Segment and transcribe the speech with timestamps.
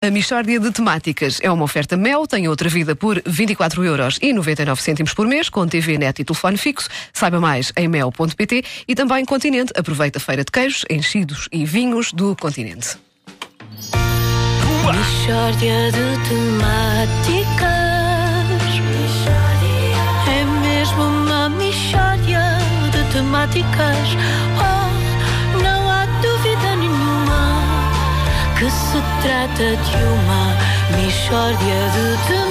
[0.00, 4.32] A Michórdia de Temáticas é uma oferta Mel, tem outra vida por 24 euros e
[4.32, 6.88] 99 cêntimos por mês, com TV, net e telefone fixo.
[7.12, 9.72] Saiba mais em mel.pt e também Continente.
[9.76, 12.96] Aproveita a feira de queijos, enchidos e vinhos do Continente.
[14.86, 17.58] Michórdia de temáticas
[20.28, 22.40] É mesmo uma michórdia
[22.92, 24.16] de temáticas
[28.70, 30.56] se trata de uma
[30.96, 32.47] michórdia de temáticas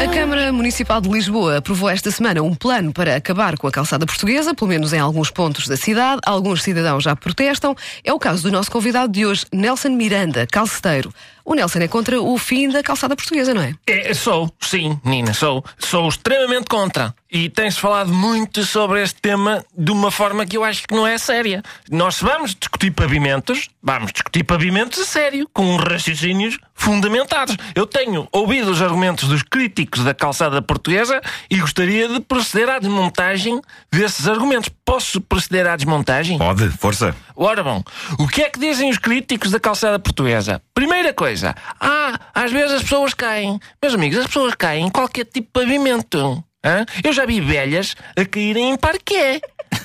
[0.00, 4.06] A Câmara Municipal de Lisboa aprovou esta semana um plano para acabar com a calçada
[4.06, 6.20] portuguesa, pelo menos em alguns pontos da cidade.
[6.24, 7.74] Alguns cidadãos já protestam.
[8.04, 11.12] É o caso do nosso convidado de hoje, Nelson Miranda, calceteiro.
[11.44, 13.74] O Nelson é contra o fim da calçada portuguesa, não é?
[13.86, 15.64] É, sou, sim, Nina, sou.
[15.78, 17.12] Sou extremamente contra.
[17.30, 21.06] E tem-se falado muito sobre este tema de uma forma que eu acho que não
[21.06, 21.62] é séria.
[21.90, 27.54] Nós vamos discutir pavimentos, vamos discutir pavimentos a sério, com raciocínios fundamentados.
[27.74, 32.78] Eu tenho ouvido os argumentos dos críticos da calçada portuguesa e gostaria de proceder à
[32.78, 33.60] desmontagem
[33.92, 34.70] desses argumentos.
[34.86, 36.38] Posso proceder à desmontagem?
[36.38, 37.14] Pode, força.
[37.36, 37.82] Ora bom,
[38.18, 40.62] o que é que dizem os críticos da calçada portuguesa?
[40.72, 43.60] Primeira coisa, ah, às vezes as pessoas caem.
[43.82, 46.42] Meus amigos, as pessoas caem em qualquer tipo de pavimento.
[46.64, 46.86] Hã?
[47.04, 49.42] Eu já vi velhas a caírem em parqué.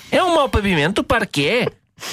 [0.10, 1.68] É um mau pavimento o parqué.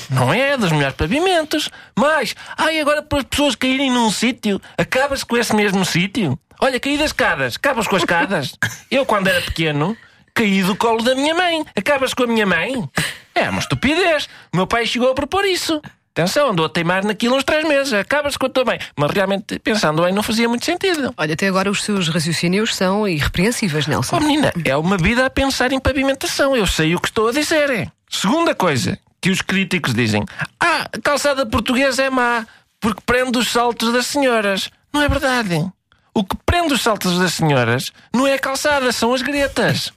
[0.08, 1.70] Não é dos melhores pavimentos.
[1.96, 6.38] Mas, ai, agora para as pessoas caírem num sítio, acaba-se com esse mesmo sítio.
[6.60, 8.54] Olha, caí das escadas, acabas com as escadas.
[8.90, 9.96] Eu, quando era pequeno,
[10.34, 11.64] caí do colo da minha mãe.
[11.74, 12.88] Acabas com a minha mãe?
[13.34, 14.28] É uma estupidez.
[14.52, 15.80] O meu pai chegou a propor isso.
[16.12, 17.92] Atenção, andou a teimar naquilo uns três meses.
[17.92, 18.78] Acabas com a tua mãe.
[18.96, 21.14] Mas realmente, pensando bem, não fazia muito sentido.
[21.16, 24.16] Olha, até agora os seus raciocínios são irrepreensíveis, Nelson.
[24.16, 26.56] Oh menina, é uma vida a pensar em pavimentação.
[26.56, 27.90] Eu sei o que estou a dizer.
[28.10, 30.24] Segunda coisa que os críticos dizem:
[30.58, 32.46] Ah, a calçada portuguesa é má
[32.80, 34.70] porque prende os saltos das senhoras.
[34.92, 35.70] Não é verdade.
[36.14, 39.92] O que prende os saltos das senhoras não é a calçada, são as gretas.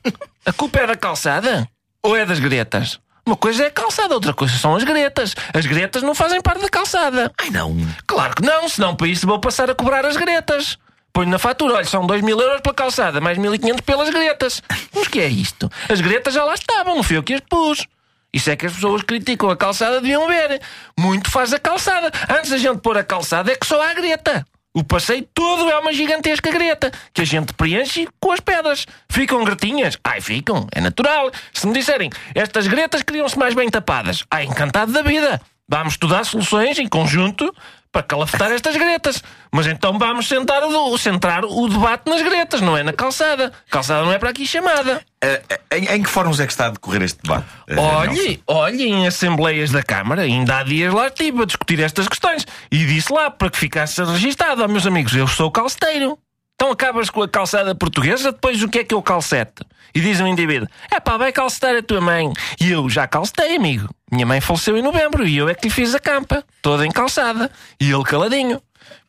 [0.46, 1.68] A culpa é da calçada
[2.04, 3.00] ou é das gretas?
[3.26, 5.34] Uma coisa é a calçada, outra coisa são as gretas.
[5.54, 7.32] As gretas não fazem parte da calçada.
[7.40, 7.76] Ai não.
[8.06, 10.78] Claro que não, senão para isso vou passar a cobrar as gretas.
[11.14, 14.62] Ponho na fatura, olha, são 2 mil euros pela calçada, mais 1.500 pelas gretas.
[14.94, 15.72] Mas que é isto?
[15.88, 17.88] As gretas já lá estavam, não fui eu que as pus.
[18.34, 20.60] Isso é que as pessoas criticam a calçada deviam ver.
[20.98, 22.12] Muito faz a calçada.
[22.30, 24.46] Antes da gente pôr a calçada é que só há greta.
[24.76, 28.88] O passeio todo é uma gigantesca greta que a gente preenche com as pedras.
[29.08, 29.96] Ficam gretinhas?
[30.04, 30.68] Ai, ficam.
[30.74, 31.30] É natural.
[31.54, 34.24] Se me disserem, estas gretas queriam-se mais bem tapadas.
[34.32, 35.40] Ai, encantado da vida.
[35.70, 37.54] Vamos estudar soluções em conjunto
[37.94, 39.24] para calafetar estas gretas.
[39.52, 43.54] Mas então vamos sentar o, centrar o debate nas gretas, não é na calçada.
[43.70, 45.00] Calçada não é para aqui chamada.
[45.22, 47.46] Eh, em, em que fóruns é que está a decorrer este debate?
[47.68, 47.80] eh?
[47.80, 52.48] Olhe, olhe, em assembleias da Câmara, ainda há dias lá estive a discutir estas questões.
[52.72, 56.18] E disse lá para que ficasse registado, ó, meus amigos, eu sou calceteiro.
[56.64, 59.66] Então acabas com a calçada portuguesa, depois o que é que eu calcete?
[59.94, 62.32] E diz um indivíduo: é pá, vai calcetar a tua mãe.
[62.58, 63.94] E eu já calcetei, amigo.
[64.10, 66.90] Minha mãe faleceu em novembro e eu é que lhe fiz a campa, toda em
[66.90, 67.52] calçada.
[67.82, 68.62] E ele caladinho.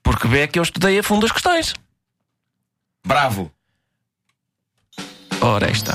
[0.02, 1.74] Porque vê que eu estudei a fundo as questões.
[3.06, 3.48] Bravo.
[5.40, 5.94] Ora, aí está.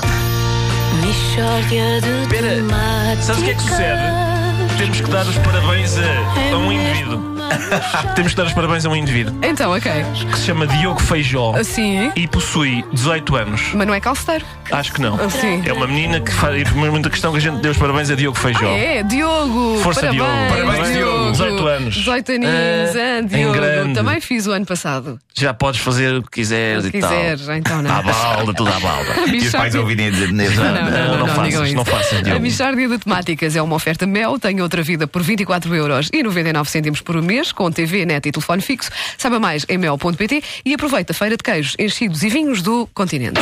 [2.23, 4.77] Espera, sabes o que é que sucede?
[4.77, 7.38] Temos que dar os parabéns a, a um indivíduo.
[8.15, 9.91] Temos que dar os parabéns a um indivíduo Então, ok.
[10.31, 13.61] que se chama Diogo Feijó Assim, e possui 18 anos.
[13.73, 14.45] mas não é calceteiro.
[14.71, 15.17] Acho que não.
[15.29, 15.63] Sim.
[15.65, 16.69] É uma menina que faz.
[16.69, 18.67] E muita questão que a gente deu os parabéns a Diogo Feijó.
[18.67, 19.79] É, Diogo!
[19.81, 20.65] Força, parabéns, Diogo.
[20.67, 21.08] Parabéns, Diogo.
[21.31, 21.95] 18 anos.
[21.95, 23.53] 18 aninhos, Ah, ah, em Diogo.
[23.53, 23.93] grande.
[23.93, 25.19] Também fiz o ano passado.
[25.33, 27.09] Já podes fazer o que quiseres Se e tal.
[27.09, 27.91] quiseres, então não.
[27.91, 29.13] À balda, tudo à balda.
[29.21, 32.21] A E os pais ouvirem a dizer "Não, Não, não, não, não faças, não faças,
[32.23, 32.37] Diogo.
[32.37, 36.21] A Michórdia de Temáticas é uma oferta Mel, tem outra vida por 24 euros e
[36.23, 38.89] 99 cêntimos por mês, com TV, net e telefone fixo.
[39.17, 43.39] Saiba mais em mel.pt e aproveita a feira de queijos, enchidos e vinhos do continente.